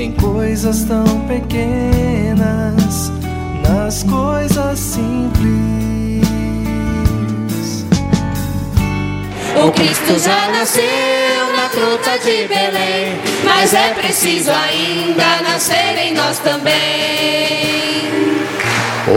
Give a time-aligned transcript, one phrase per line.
[0.00, 3.12] em coisas tão pequenas,
[3.68, 6.24] nas coisas simples.
[9.62, 10.82] O Cristo já nasceu
[11.54, 17.60] na gruta de Belém, mas é preciso ainda nascer em nós também.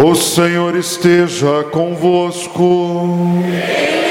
[0.03, 2.99] O Senhor esteja convosco.
[3.45, 4.02] Ele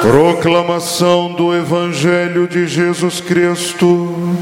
[0.00, 4.34] Proclamação do Evangelho de Jesus Cristo,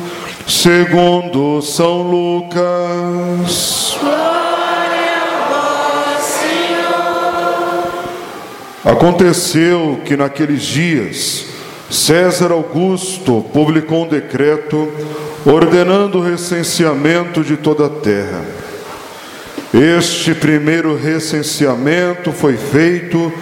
[0.46, 3.96] segundo São Lucas.
[4.00, 7.92] Glória a vós, Senhor.
[8.84, 11.46] Aconteceu que naqueles dias
[11.90, 14.88] César Augusto publicou um decreto
[15.44, 18.44] ordenando o recenseamento de toda a terra.
[19.74, 23.33] Este primeiro recenseamento foi feito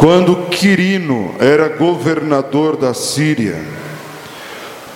[0.00, 3.58] quando Quirino era governador da Síria.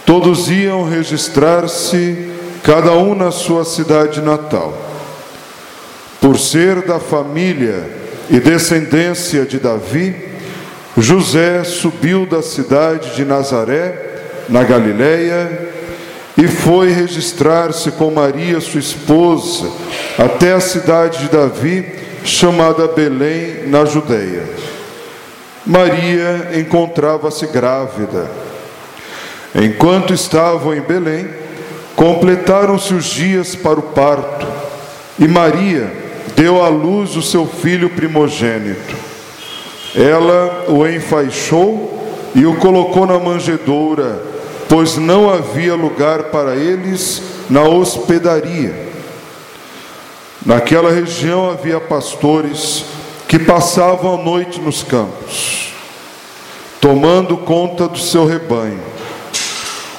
[0.07, 2.31] Todos iam registrar-se,
[2.63, 4.73] cada um na sua cidade natal.
[6.23, 7.87] Por ser da família
[8.31, 10.17] e descendência de Davi,
[10.97, 15.69] José subiu da cidade de Nazaré, na Galiléia,
[16.35, 19.71] e foi registrar-se com Maria, sua esposa,
[20.19, 21.85] até a cidade de Davi,
[22.25, 24.64] chamada Belém, na Judéia.
[25.67, 28.31] Maria encontrava-se grávida.
[29.55, 31.29] Enquanto estavam em Belém,
[31.97, 34.47] completaram-se os dias para o parto,
[35.19, 35.91] e Maria
[36.37, 38.95] deu à luz o seu filho primogênito.
[39.95, 42.05] Ela o enfaixou
[42.35, 44.21] e o colocou na manjedoura,
[44.69, 48.75] pois não havia lugar para eles na hospedaria.
[50.45, 52.85] Naquela região havia pastores
[53.35, 55.73] que passavam a noite nos campos,
[56.81, 58.79] tomando conta do seu rebanho.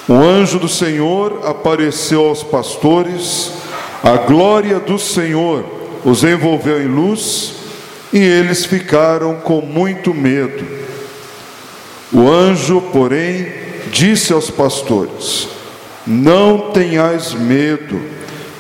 [0.08, 3.52] Um anjo do Senhor apareceu aos pastores,
[4.02, 5.66] a glória do Senhor
[6.06, 7.56] os envolveu em luz
[8.14, 10.66] e eles ficaram com muito medo.
[12.14, 13.52] O anjo, porém,
[13.92, 15.50] disse aos pastores:
[16.08, 18.00] Não tenhais medo,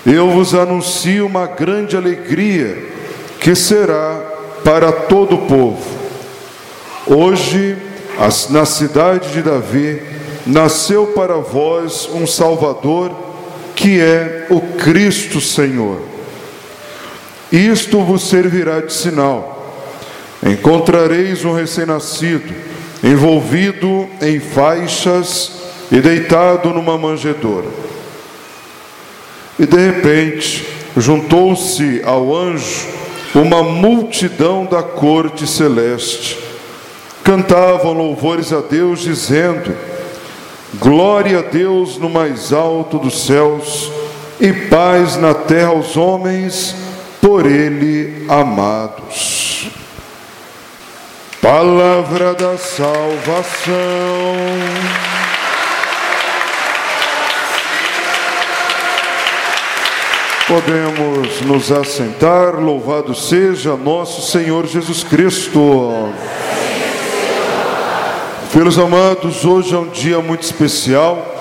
[0.06, 2.90] eu vos anuncio uma grande alegria
[3.40, 4.25] que será
[4.66, 5.80] para todo o povo.
[7.06, 7.78] Hoje,
[8.50, 10.02] na cidade de Davi,
[10.44, 13.12] nasceu para vós um Salvador,
[13.76, 16.02] que é o Cristo Senhor.
[17.52, 19.72] Isto vos servirá de sinal.
[20.44, 22.52] Encontrareis um recém-nascido,
[23.04, 25.52] envolvido em faixas
[25.92, 27.68] e deitado numa manjedoura.
[29.60, 32.95] E de repente, juntou-se ao anjo
[33.36, 36.38] uma multidão da corte celeste.
[37.24, 39.76] Cantavam louvores a Deus, dizendo:
[40.76, 43.92] Glória a Deus no mais alto dos céus,
[44.40, 46.76] e paz na terra aos homens
[47.22, 49.70] por Ele amados.
[51.42, 53.76] Palavra da salvação.
[60.48, 66.14] Podemos nos assentar, louvado seja nosso Senhor Jesus Cristo.
[68.52, 71.34] Filhos amados, hoje é um dia muito especial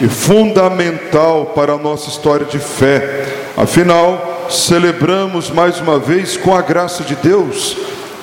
[0.00, 3.26] e fundamental para a nossa história de fé.
[3.58, 7.76] Afinal, celebramos mais uma vez, com a graça de Deus,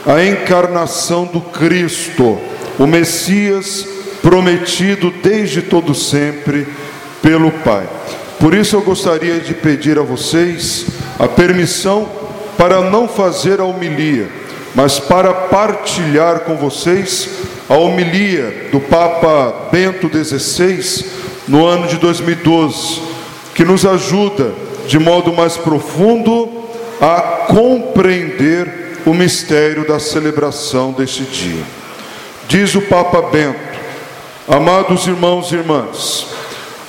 [0.03, 2.41] a encarnação do Cristo,
[2.79, 3.87] o Messias
[4.23, 6.67] prometido desde todo sempre
[7.21, 7.87] pelo Pai.
[8.43, 10.85] Por isso eu gostaria de pedir a vocês
[11.17, 12.09] a permissão
[12.57, 14.27] para não fazer a homilia,
[14.75, 17.29] mas para partilhar com vocês
[17.69, 21.05] a homilia do Papa Bento XVI
[21.47, 23.01] no ano de 2012,
[23.55, 24.51] que nos ajuda
[24.87, 26.49] de modo mais profundo
[26.99, 31.63] a compreender o mistério da celebração deste dia.
[32.49, 33.79] Diz o Papa Bento:
[34.49, 36.32] Amados irmãos e irmãs,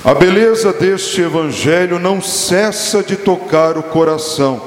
[0.05, 4.61] a beleza deste evangelho não cessa de tocar o coração.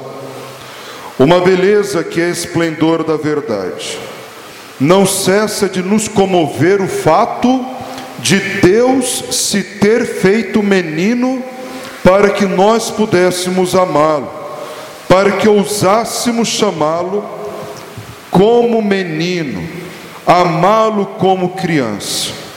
[1.17, 3.97] Uma beleza que é esplendor da verdade.
[4.77, 7.65] Não cessa de nos comover o fato
[8.19, 11.41] de Deus se ter feito menino
[12.03, 14.29] para que nós pudéssemos amá-lo,
[15.07, 17.23] para que ousássemos chamá-lo
[18.29, 19.65] como menino,
[20.27, 22.48] amá-lo como criança.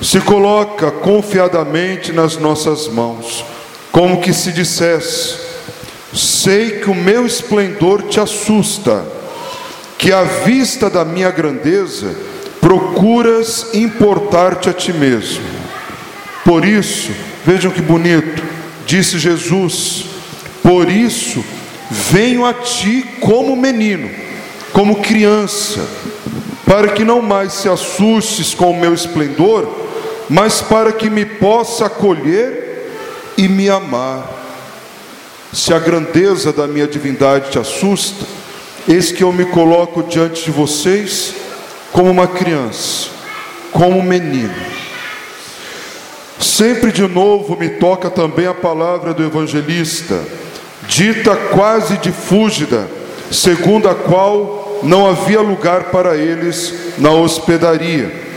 [0.00, 3.44] Se coloca confiadamente nas nossas mãos,
[3.90, 5.36] como que se dissesse:
[6.14, 9.04] Sei que o meu esplendor te assusta,
[9.98, 12.14] que à vista da minha grandeza
[12.60, 15.44] procuras importar-te a ti mesmo.
[16.44, 17.10] Por isso,
[17.44, 18.42] vejam que bonito,
[18.86, 20.04] disse Jesus:
[20.62, 21.44] Por isso
[21.90, 24.08] venho a ti como menino,
[24.72, 25.80] como criança,
[26.64, 29.87] para que não mais se assustes com o meu esplendor,
[30.28, 32.68] mas para que me possa acolher
[33.36, 34.28] e me amar.
[35.52, 38.26] Se a grandeza da minha divindade te assusta,
[38.86, 41.34] eis que eu me coloco diante de vocês
[41.92, 43.08] como uma criança,
[43.72, 44.54] como um menino.
[46.38, 50.22] Sempre de novo me toca também a palavra do evangelista,
[50.86, 52.88] dita quase de fúgida,
[53.30, 58.27] segundo a qual não havia lugar para eles na hospedaria.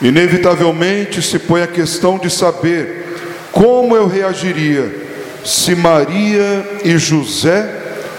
[0.00, 3.06] Inevitavelmente se põe a questão de saber
[3.50, 5.06] como eu reagiria
[5.42, 7.66] se Maria e José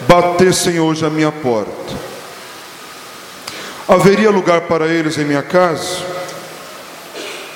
[0.08, 1.94] batessem hoje à minha porta,
[3.88, 5.98] haveria lugar para eles em minha casa?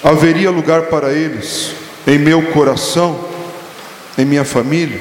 [0.04, 1.72] Haveria lugar para eles
[2.06, 3.28] em meu coração,
[4.18, 5.00] em minha família?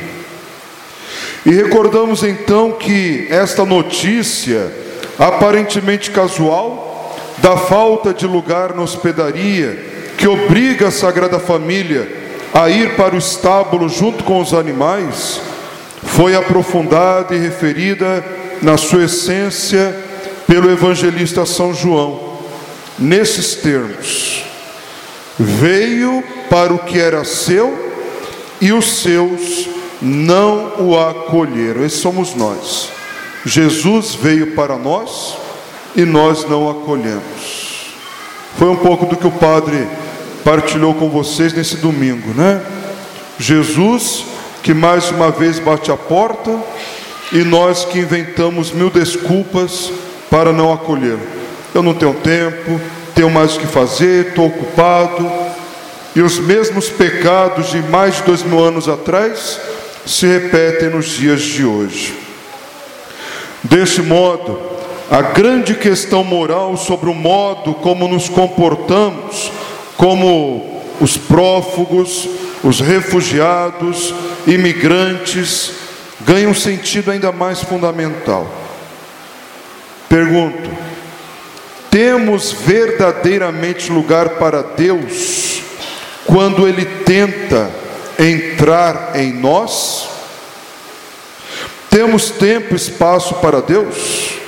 [1.45, 4.73] E recordamos então que esta notícia,
[5.19, 6.90] aparentemente casual,
[7.43, 9.79] da falta de lugar na hospedaria,
[10.17, 12.09] que obriga a Sagrada Família
[12.53, 15.41] a ir para o estábulo junto com os animais,
[16.03, 18.25] foi aprofundada e referida
[18.61, 19.97] na sua essência
[20.47, 22.39] pelo evangelista São João,
[22.99, 24.45] nesses termos:
[25.39, 27.91] Veio para o que era seu
[28.61, 29.69] e os seus
[30.03, 31.85] não o acolheram.
[31.85, 32.91] Esses somos nós.
[33.45, 35.37] Jesus veio para nós
[35.95, 37.93] e nós não acolhemos.
[38.59, 39.87] Foi um pouco do que o padre
[40.45, 42.61] partilhou com vocês nesse domingo, né?
[43.39, 44.25] Jesus
[44.63, 46.51] que mais uma vez bate a porta
[47.33, 49.91] e nós que inventamos mil desculpas
[50.31, 51.21] para não acolhê-lo.
[51.75, 52.81] Eu não tenho tempo,
[53.15, 55.31] tenho mais o que fazer, estou ocupado.
[56.15, 59.61] E os mesmos pecados de mais de dois mil anos atrás
[60.05, 62.15] se repetem nos dias de hoje.
[63.63, 64.59] Deste modo,
[65.11, 69.51] a grande questão moral sobre o modo como nos comportamos
[70.01, 72.27] como os prófugos,
[72.65, 74.15] os refugiados,
[74.47, 75.73] imigrantes,
[76.23, 78.51] ganham um sentido ainda mais fundamental.
[80.09, 80.71] Pergunto:
[81.91, 85.61] temos verdadeiramente lugar para Deus
[86.25, 87.71] quando Ele tenta
[88.19, 90.09] entrar em nós?
[91.91, 94.40] Temos tempo e espaço para Deus?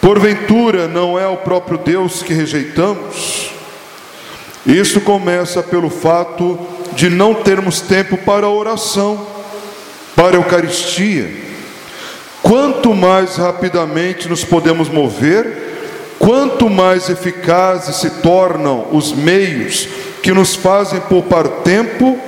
[0.00, 3.50] Porventura não é o próprio Deus que rejeitamos?
[4.66, 6.58] Isso começa pelo fato
[6.94, 9.26] de não termos tempo para oração,
[10.14, 11.30] para a Eucaristia.
[12.42, 19.88] Quanto mais rapidamente nos podemos mover, quanto mais eficazes se tornam os meios
[20.22, 22.18] que nos fazem poupar tempo,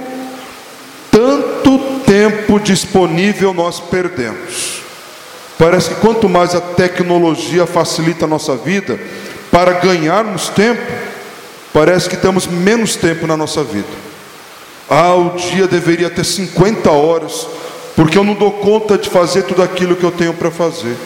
[1.11, 4.78] tanto tempo disponível nós perdemos.
[5.59, 8.99] Parece que quanto mais a tecnologia facilita a nossa vida
[9.51, 10.81] para ganharmos tempo,
[11.73, 13.87] Parece que temos menos tempo na nossa vida.
[14.89, 17.47] Ah, o dia deveria ter 50 horas,
[17.95, 20.97] porque eu não dou conta de fazer tudo aquilo que eu tenho para fazer.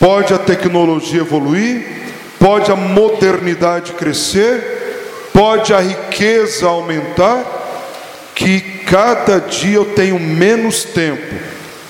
[0.00, 1.84] Pode a tecnologia evoluir,
[2.38, 7.44] pode a modernidade crescer, pode a riqueza aumentar,
[8.34, 11.34] que cada dia eu tenho menos tempo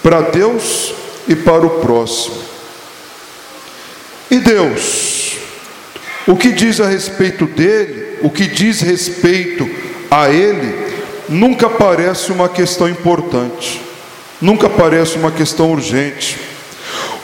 [0.02, 0.95] para Deus
[1.28, 2.37] e para o próximo.
[4.30, 5.37] E Deus?
[6.26, 9.68] O que diz a respeito dele, o que diz respeito
[10.11, 10.75] a ele,
[11.28, 13.80] nunca parece uma questão importante,
[14.40, 16.38] nunca parece uma questão urgente.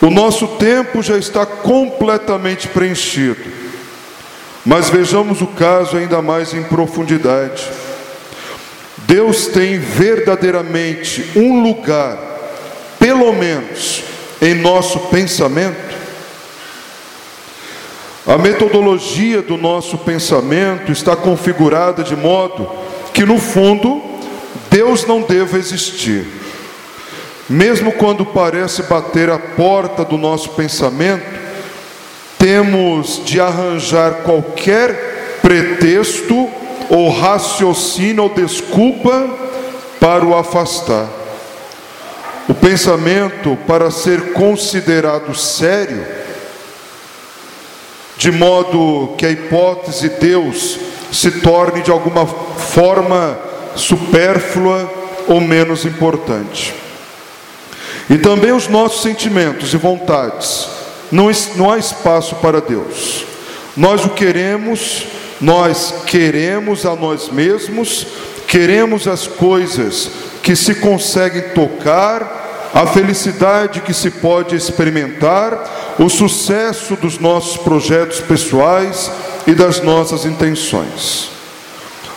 [0.01, 3.63] O nosso tempo já está completamente preenchido.
[4.65, 7.69] Mas vejamos o caso ainda mais em profundidade.
[8.99, 12.17] Deus tem verdadeiramente um lugar,
[13.03, 14.05] pelo menos
[14.41, 15.97] em nosso pensamento,
[18.25, 22.71] a metodologia do nosso pensamento está configurada de modo
[23.13, 24.01] que, no fundo,
[24.71, 26.29] Deus não deva existir.
[27.49, 31.27] Mesmo quando parece bater a porta do nosso pensamento,
[32.39, 36.49] temos de arranjar qualquer pretexto
[36.89, 39.29] ou raciocínio ou desculpa
[39.99, 41.22] para o afastar.
[42.49, 46.05] O pensamento, para ser considerado sério,
[48.17, 50.79] de modo que a hipótese de Deus
[51.13, 53.39] se torne de alguma forma
[53.77, 54.91] supérflua
[55.29, 56.75] ou menos importante.
[58.11, 60.69] E também os nossos sentimentos e vontades.
[61.11, 63.25] Não, não há espaço para Deus.
[63.77, 65.07] Nós o queremos,
[65.41, 68.07] nós queremos a nós mesmos,
[68.47, 70.11] queremos as coisas
[70.43, 78.21] que se conseguem tocar, a felicidade que se pode experimentar, o sucesso dos nossos projetos
[78.21, 79.11] pessoais
[79.47, 81.31] e das nossas intenções.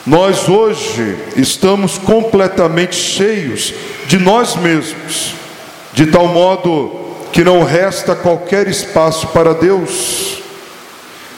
[0.06, 3.74] Nós hoje estamos completamente cheios
[4.08, 5.34] de nós mesmos,
[5.94, 10.42] de tal modo que não resta qualquer espaço para Deus.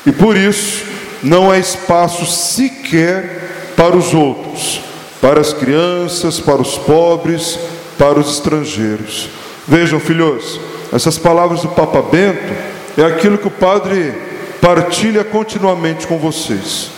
[0.05, 0.85] E por isso
[1.23, 4.81] não há espaço sequer para os outros,
[5.21, 7.59] para as crianças, para os pobres,
[7.97, 9.29] para os estrangeiros.
[9.67, 10.59] Vejam, filhos,
[10.93, 12.53] essas palavras do Papa Bento
[12.97, 14.13] é aquilo que o Padre
[14.61, 16.89] partilha continuamente com vocês.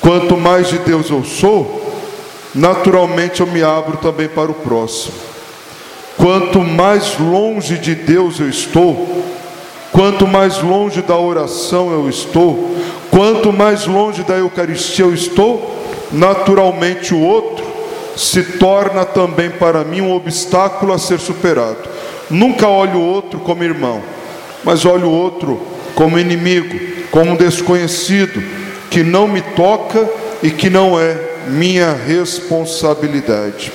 [0.00, 1.92] Quanto mais de Deus eu sou,
[2.54, 5.14] naturalmente eu me abro também para o próximo.
[6.16, 9.24] Quanto mais longe de Deus eu estou,
[9.90, 12.76] quanto mais longe da oração eu estou,
[13.10, 15.83] quanto mais longe da Eucaristia eu estou,
[16.14, 17.64] naturalmente o outro
[18.16, 21.88] se torna também para mim um obstáculo a ser superado.
[22.30, 24.02] Nunca olho o outro como irmão,
[24.62, 25.60] mas olho o outro
[25.94, 26.78] como inimigo,
[27.10, 28.42] como um desconhecido,
[28.90, 30.08] que não me toca
[30.42, 31.16] e que não é
[31.48, 33.72] minha responsabilidade.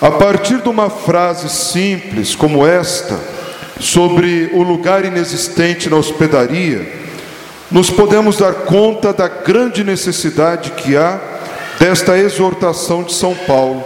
[0.00, 3.18] A partir de uma frase simples como esta,
[3.80, 7.01] sobre o lugar inexistente na hospedaria,
[7.72, 11.18] nos podemos dar conta da grande necessidade que há
[11.80, 13.82] desta exortação de São Paulo.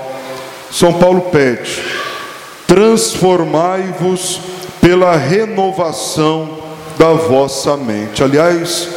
[0.70, 1.82] São Paulo pede:
[2.66, 4.40] transformai-vos
[4.80, 6.58] pela renovação
[6.98, 8.24] da vossa mente.
[8.24, 8.88] Aliás,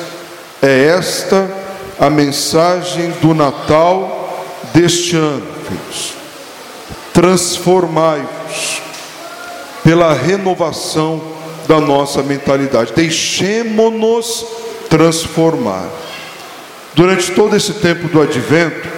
[0.62, 1.50] é esta
[2.00, 4.44] a mensagem do Natal
[4.74, 6.14] deste ano, filhos.
[7.14, 8.82] Transformai-vos
[9.84, 11.22] pela renovação
[11.68, 12.94] da nossa mentalidade.
[12.94, 14.46] Deixemo-nos
[14.90, 15.88] transformar.
[16.96, 18.90] Durante todo esse tempo do advento,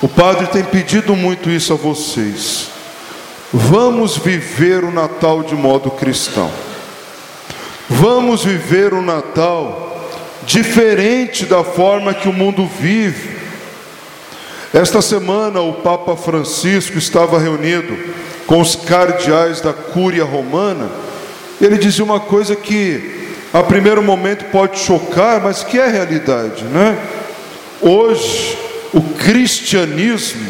[0.00, 2.68] o Padre tem pedido muito isso a vocês.
[3.52, 6.50] Vamos viver o Natal de modo cristão.
[7.88, 10.08] Vamos viver o Natal
[10.44, 13.36] diferente da forma que o mundo vive.
[14.72, 17.98] Esta semana o Papa Francisco estava reunido
[18.46, 20.90] com os cardeais da Cúria Romana.
[21.60, 23.17] Ele dizia uma coisa que
[23.52, 26.98] a primeiro momento pode chocar, mas que é realidade, né?
[27.80, 28.58] Hoje,
[28.92, 30.46] o cristianismo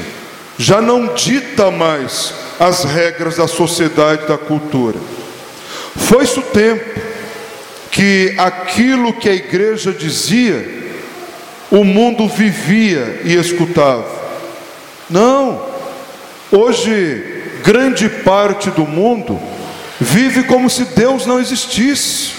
[0.57, 4.99] já não dita mais as regras da sociedade da cultura.
[5.97, 7.01] Foi-se o tempo
[7.91, 10.79] que aquilo que a igreja dizia,
[11.71, 14.07] o mundo vivia e escutava.
[15.09, 15.65] Não,
[16.51, 19.41] hoje, grande parte do mundo
[20.01, 22.33] vive como se Deus não existisse.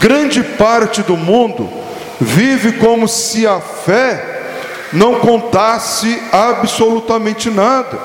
[0.00, 1.68] Grande parte do mundo
[2.18, 4.40] vive como se a fé
[4.94, 7.98] não contasse absolutamente nada.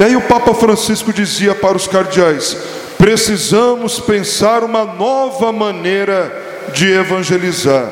[0.00, 2.56] E aí o Papa Francisco dizia para os cardeais:
[2.96, 6.32] precisamos pensar uma nova maneira
[6.72, 7.90] de evangelizar.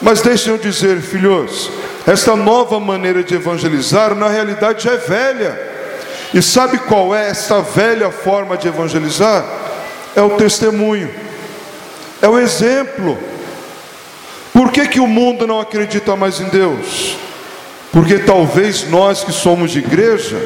[0.00, 1.68] Mas deixem eu dizer, filhos,
[2.06, 5.76] esta nova maneira de evangelizar na realidade já é velha.
[6.32, 9.44] E sabe qual é esta velha forma de evangelizar?
[10.14, 11.25] É o testemunho
[12.20, 13.18] é o exemplo.
[14.52, 17.16] Por que, que o mundo não acredita mais em Deus?
[17.92, 20.40] Porque talvez nós que somos de igreja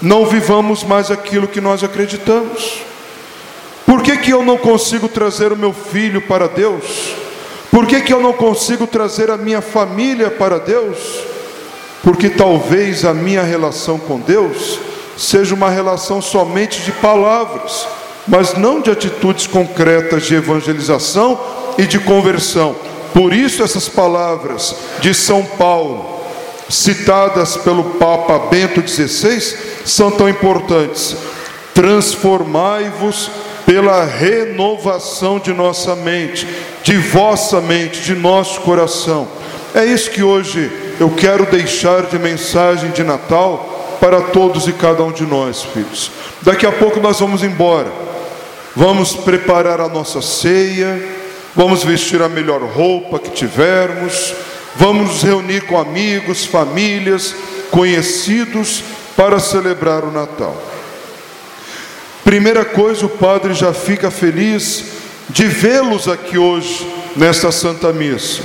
[0.00, 2.82] não vivamos mais aquilo que nós acreditamos.
[3.84, 7.14] Por que, que eu não consigo trazer o meu filho para Deus?
[7.70, 10.98] Por que, que eu não consigo trazer a minha família para Deus?
[12.02, 14.78] Porque talvez a minha relação com Deus
[15.16, 17.86] seja uma relação somente de palavras
[18.26, 21.38] mas não de atitudes concretas de evangelização
[21.78, 22.76] e de conversão.
[23.12, 26.20] Por isso, essas palavras de São Paulo,
[26.68, 31.16] citadas pelo Papa Bento XVI, são tão importantes.
[31.74, 33.30] Transformai-vos
[33.66, 36.46] pela renovação de nossa mente,
[36.82, 39.26] de vossa mente, de nosso coração.
[39.74, 45.02] É isso que hoje eu quero deixar de mensagem de Natal para todos e cada
[45.02, 46.10] um de nós, filhos.
[46.42, 48.09] Daqui a pouco nós vamos embora.
[48.76, 51.02] Vamos preparar a nossa ceia,
[51.56, 54.32] vamos vestir a melhor roupa que tivermos,
[54.76, 57.34] vamos nos reunir com amigos, famílias,
[57.70, 58.82] conhecidos
[59.16, 60.56] para celebrar o Natal.
[62.22, 64.84] Primeira coisa, o padre já fica feliz
[65.28, 66.86] de vê-los aqui hoje,
[67.16, 68.40] nesta Santa Missa,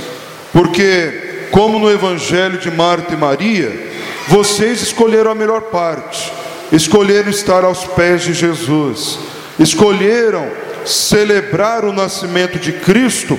[0.52, 3.92] porque, como no Evangelho de Marta e Maria,
[4.26, 6.32] vocês escolheram a melhor parte,
[6.72, 9.18] escolheram estar aos pés de Jesus,
[9.58, 10.48] escolheram
[10.84, 13.38] celebrar o nascimento de Cristo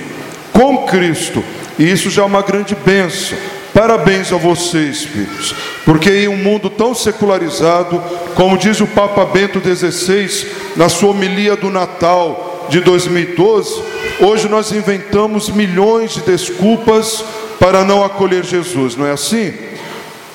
[0.52, 1.42] com Cristo,
[1.78, 3.38] e isso já é uma grande bênção.
[3.72, 8.02] Parabéns a vocês, filhos, porque em um mundo tão secularizado,
[8.34, 13.82] como diz o Papa Bento XVI na sua homilia do Natal de 2012,
[14.20, 17.24] hoje nós inventamos milhões de desculpas
[17.60, 19.54] para não acolher Jesus, não é assim?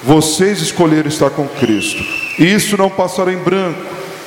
[0.01, 2.01] Vocês escolheram estar com Cristo,
[2.39, 3.79] e isso não passará em branco.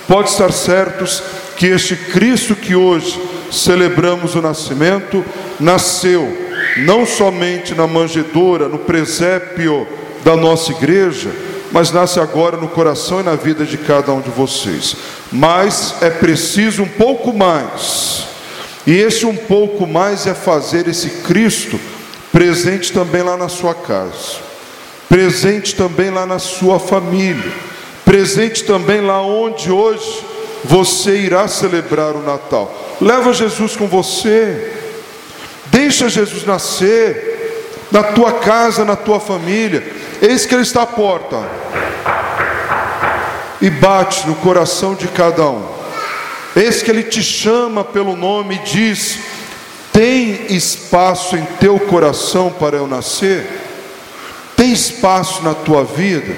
[0.06, 1.22] Pode estar certos
[1.56, 3.20] que este Cristo que hoje
[3.50, 5.24] celebramos o nascimento,
[5.58, 6.46] nasceu
[6.78, 9.86] não somente na manjedoura, no presépio
[10.22, 11.30] da nossa igreja,
[11.72, 14.96] mas nasce agora no coração e na vida de cada um de vocês.
[15.32, 18.24] Mas é preciso um pouco mais.
[18.86, 21.80] E esse um pouco mais é fazer esse Cristo
[22.30, 24.36] presente também lá na sua casa,
[25.08, 27.50] presente também lá na sua família,
[28.04, 30.24] presente também lá onde hoje
[30.66, 32.74] você irá celebrar o Natal.
[33.00, 34.72] Leva Jesus com você.
[35.66, 39.86] Deixa Jesus nascer na tua casa, na tua família.
[40.20, 41.36] Eis que Ele está à porta
[43.60, 45.64] e bate no coração de cada um.
[46.54, 49.18] Eis que Ele te chama pelo nome e diz:
[49.92, 53.46] Tem espaço em teu coração para eu nascer?
[54.56, 56.34] Tem espaço na tua vida?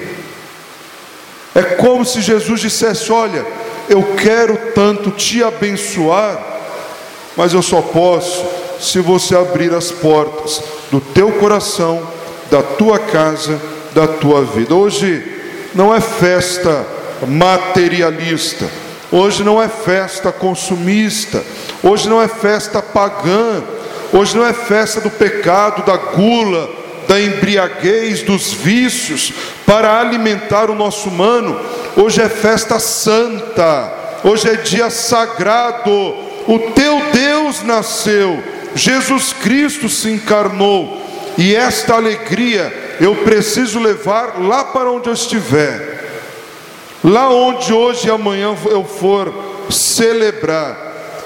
[1.55, 3.45] É como se Jesus dissesse: Olha,
[3.89, 6.37] eu quero tanto te abençoar,
[7.35, 8.45] mas eu só posso
[8.79, 12.01] se você abrir as portas do teu coração,
[12.49, 13.59] da tua casa,
[13.93, 14.73] da tua vida.
[14.73, 15.23] Hoje
[15.73, 16.85] não é festa
[17.27, 18.69] materialista,
[19.11, 21.43] hoje não é festa consumista,
[21.83, 23.63] hoje não é festa pagã,
[24.13, 26.69] hoje não é festa do pecado, da gula,
[27.07, 29.33] da embriaguez, dos vícios,
[29.65, 31.59] para alimentar o nosso humano.
[31.95, 33.91] Hoje é festa santa,
[34.23, 35.91] hoje é dia sagrado.
[36.47, 38.41] O teu Deus nasceu.
[38.75, 41.01] Jesus Cristo se encarnou,
[41.37, 46.05] e esta alegria eu preciso levar lá para onde eu estiver,
[47.03, 49.33] lá onde hoje e amanhã eu for
[49.69, 50.77] celebrar.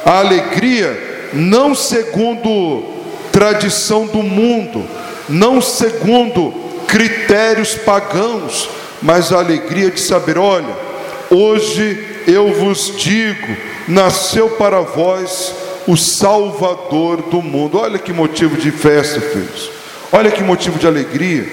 [0.06, 2.84] A alegria, não segundo
[3.32, 4.86] tradição do mundo,
[5.28, 6.54] não segundo
[6.88, 8.70] critérios pagãos,
[9.04, 10.76] mas a alegria de saber: olha,
[11.30, 13.56] hoje eu vos digo,
[13.88, 15.54] nasceu para vós
[15.86, 17.78] o Salvador do mundo.
[17.78, 19.70] Olha que motivo de festa, filhos.
[20.12, 21.46] Olha que motivo de alegria.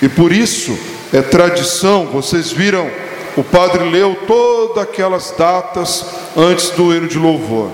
[0.00, 0.76] E por isso
[1.12, 2.90] é tradição, vocês viram,
[3.36, 6.06] o padre leu todas aquelas datas
[6.36, 7.70] antes do hino de louvor.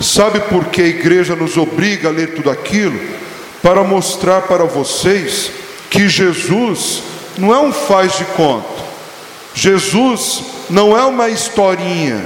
[0.00, 2.98] Sabe por que a igreja nos obriga a ler tudo aquilo?
[3.62, 5.50] Para mostrar para vocês
[5.90, 7.02] que Jesus
[7.40, 8.90] não é um faz de conta.
[9.54, 12.24] Jesus não é uma historinha.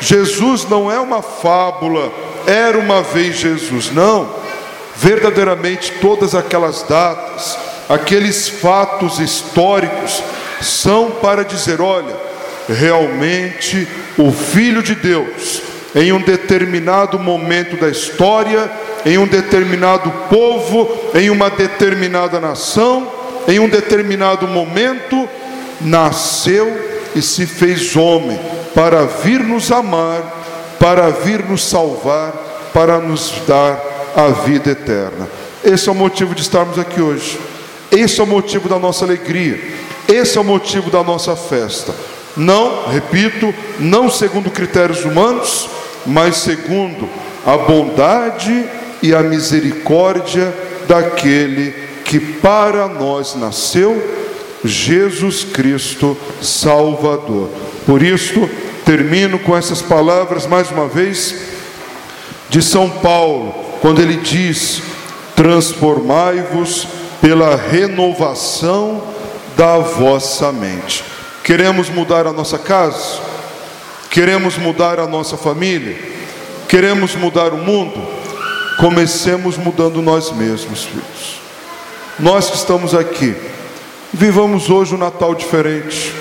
[0.00, 2.12] Jesus não é uma fábula
[2.46, 3.90] era uma vez Jesus.
[3.90, 4.28] Não,
[4.96, 10.22] verdadeiramente todas aquelas datas, aqueles fatos históricos,
[10.62, 12.16] são para dizer: olha,
[12.68, 15.60] realmente o Filho de Deus,
[15.94, 18.70] em um determinado momento da história,
[19.04, 23.12] em um determinado povo, em uma determinada nação,
[23.48, 25.28] em um determinado momento,
[25.80, 28.38] nasceu e se fez homem
[28.74, 30.36] para vir nos amar
[30.78, 32.32] para vir nos salvar,
[32.72, 33.80] para nos dar
[34.14, 35.28] a vida eterna.
[35.64, 37.38] Esse é o motivo de estarmos aqui hoje.
[37.90, 39.58] Esse é o motivo da nossa alegria.
[40.08, 41.94] Esse é o motivo da nossa festa.
[42.36, 45.68] Não, repito, não segundo critérios humanos,
[46.04, 47.08] mas segundo
[47.44, 48.66] a bondade
[49.02, 50.54] e a misericórdia
[50.86, 51.85] daquele que
[52.18, 54.00] para nós nasceu,
[54.64, 57.50] Jesus Cristo Salvador.
[57.84, 58.48] Por isso,
[58.86, 61.34] Termino com essas palavras mais uma vez
[62.48, 64.80] de São Paulo, quando ele diz:
[65.34, 66.86] Transformai-vos
[67.20, 69.02] pela renovação
[69.56, 71.02] da vossa mente.
[71.42, 73.18] Queremos mudar a nossa casa?
[74.08, 75.98] Queremos mudar a nossa família?
[76.68, 78.00] Queremos mudar o mundo?
[78.78, 81.40] Comecemos mudando nós mesmos, filhos.
[82.18, 83.34] Nós que estamos aqui,
[84.12, 86.12] vivamos hoje um Natal diferente.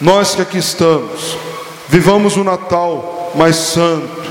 [0.00, 1.36] Nós que aqui estamos,
[1.88, 4.30] Vivamos o Natal mais santo,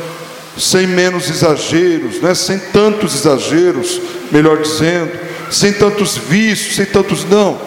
[0.55, 2.35] sem menos exageros, né?
[2.35, 3.99] sem tantos exageros,
[4.31, 5.11] melhor dizendo,
[5.49, 7.57] sem tantos vícios, sem tantos não.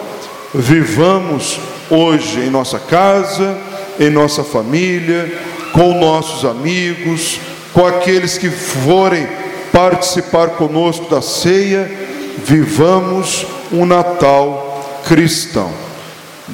[0.53, 3.57] Vivamos hoje em nossa casa,
[3.99, 5.37] em nossa família,
[5.73, 7.37] com nossos amigos,
[7.73, 9.27] com aqueles que forem
[9.73, 11.91] participar conosco da ceia,
[12.45, 15.71] vivamos um Natal cristão.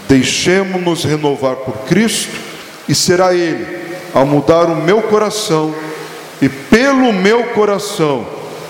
[0.07, 2.37] Deixemos-nos renovar por Cristo
[2.87, 3.65] e será Ele
[4.13, 5.73] a mudar o meu coração
[6.41, 8.25] e pelo meu coração,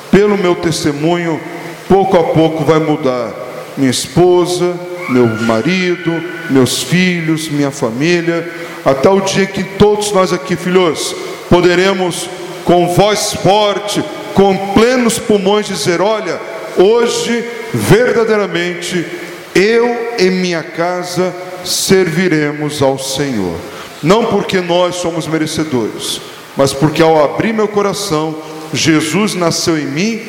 [0.10, 1.40] pelo meu testemunho,
[1.88, 4.78] pouco a pouco vai mudar minha esposa,
[5.10, 6.12] meu marido,
[6.50, 8.52] meus filhos, minha família,
[8.84, 11.16] até o dia que todos nós aqui, filhos,
[11.50, 12.30] poderemos
[12.66, 14.04] com voz forte,
[14.34, 16.40] com plenos pulmões dizer: Olha,
[16.78, 19.06] hoje verdadeiramente
[19.54, 21.34] eu e minha casa
[21.66, 23.58] serviremos ao Senhor.
[24.04, 26.22] Não porque nós somos merecedores,
[26.56, 28.36] mas porque ao abrir meu coração,
[28.74, 30.22] Jesus nasceu em mim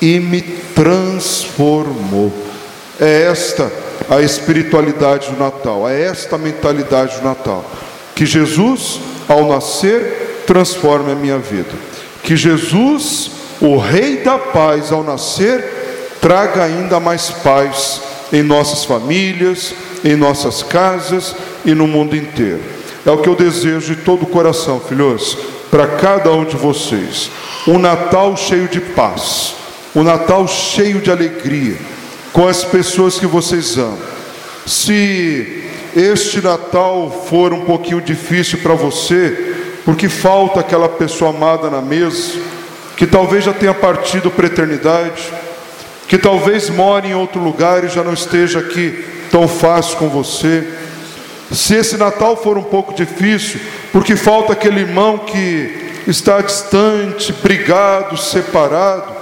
[0.00, 2.32] e me transformou.
[3.00, 3.70] É esta
[4.08, 7.68] a espiritualidade do Natal, é esta a mentalidade do Natal.
[8.14, 11.70] Que Jesus, ao nascer, transforme a minha vida.
[12.22, 13.30] Que Jesus,
[13.60, 15.77] o Rei da Paz, ao nascer,
[16.20, 18.00] traga ainda mais paz
[18.32, 22.60] em nossas famílias, em nossas casas e no mundo inteiro.
[23.04, 25.36] É o que eu desejo de todo o coração, filhos,
[25.70, 27.30] para cada um de vocês.
[27.66, 29.54] Um Natal cheio de paz,
[29.94, 31.76] um Natal cheio de alegria,
[32.32, 33.98] com as pessoas que vocês amam.
[34.66, 35.64] Se
[35.96, 39.54] este Natal for um pouquinho difícil para você,
[39.84, 42.38] porque falta aquela pessoa amada na mesa,
[42.96, 45.32] que talvez já tenha partido para a eternidade,
[46.08, 50.66] que talvez more em outro lugar e já não esteja aqui tão fácil com você.
[51.52, 53.60] Se esse Natal for um pouco difícil,
[53.92, 59.14] porque falta aquele irmão que está distante, brigado, separado,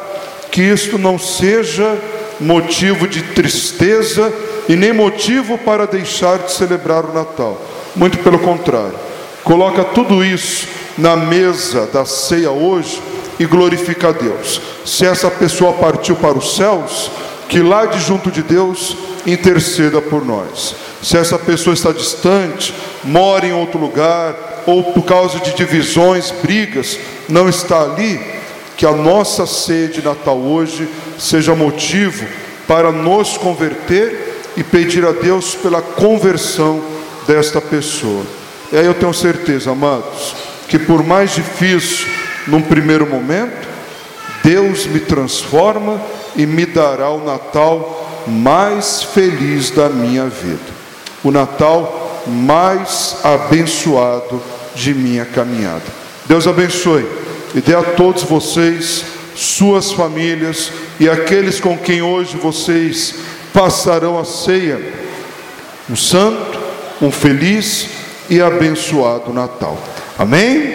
[0.53, 1.99] que isto não seja
[2.39, 4.33] motivo de tristeza
[4.69, 7.61] e nem motivo para deixar de celebrar o Natal.
[7.97, 8.95] Muito pelo contrário.
[9.43, 13.03] Coloca tudo isso na mesa da ceia hoje
[13.39, 14.61] e glorifica a Deus.
[14.85, 17.11] Se essa pessoa partiu para os céus,
[17.49, 18.97] que lá de junto de Deus
[19.27, 20.75] interceda por nós.
[21.03, 26.99] Se essa pessoa está distante, mora em outro lugar, ou por causa de divisões, brigas,
[27.29, 28.21] não está ali,
[28.77, 32.27] que a nossa sede Natal hoje seja motivo
[32.67, 36.83] para nos converter e pedir a Deus pela conversão
[37.27, 38.25] desta pessoa.
[38.73, 40.35] E aí eu tenho certeza, amados,
[40.69, 42.07] que por mais difícil
[42.47, 43.69] num primeiro momento,
[44.43, 46.01] Deus me transforma
[46.37, 50.77] e me dará o Natal mais feliz da minha vida.
[51.25, 54.43] O Natal mais abençoado
[54.75, 55.85] de minha caminhada.
[56.27, 57.07] Deus abençoe
[57.55, 59.05] e dê a todos vocês,
[59.35, 63.15] suas famílias e aqueles com quem hoje vocês
[63.53, 64.81] passarão a ceia,
[65.89, 66.59] um santo,
[67.01, 67.89] um feliz
[68.29, 69.79] e abençoado Natal.
[70.19, 70.75] Amém?